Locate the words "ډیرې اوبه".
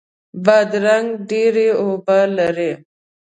1.29-2.19